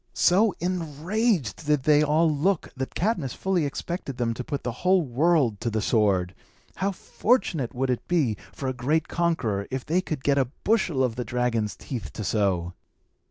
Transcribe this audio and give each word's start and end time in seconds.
So 0.15 0.55
enraged 0.59 1.67
did 1.67 1.83
they 1.83 2.01
all 2.03 2.27
look, 2.27 2.73
that 2.75 2.95
Cadmus 2.95 3.35
fully 3.35 3.65
expected 3.67 4.17
them 4.17 4.33
to 4.33 4.43
put 4.43 4.63
the 4.63 4.71
whole 4.81 5.03
world 5.03 5.59
to 5.61 5.69
the 5.69 5.79
sword. 5.79 6.33
How 6.77 6.91
fortunate 6.91 7.75
would 7.75 7.91
it 7.91 8.07
be 8.07 8.35
for 8.51 8.67
a 8.67 8.73
great 8.73 9.07
conqueror, 9.07 9.67
if 9.69 9.85
he 9.87 10.01
could 10.01 10.23
get 10.23 10.39
a 10.39 10.49
bushel 10.63 11.03
of 11.03 11.17
the 11.17 11.23
dragon's 11.23 11.75
teeth 11.75 12.11
to 12.13 12.23
sow! 12.23 12.73